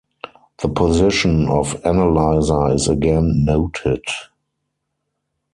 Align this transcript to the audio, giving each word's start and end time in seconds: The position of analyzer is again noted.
The 0.63 0.67
position 0.67 1.47
of 1.47 1.79
analyzer 1.85 2.73
is 2.73 2.87
again 2.87 3.45
noted. 3.45 4.01